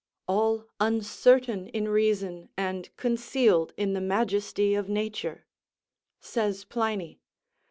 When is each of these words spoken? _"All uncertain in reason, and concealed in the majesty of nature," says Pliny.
_"All 0.27 0.65
uncertain 0.79 1.67
in 1.67 1.87
reason, 1.87 2.49
and 2.57 2.89
concealed 2.97 3.71
in 3.77 3.93
the 3.93 4.01
majesty 4.01 4.73
of 4.73 4.89
nature," 4.89 5.45
says 6.19 6.65
Pliny. 6.65 7.19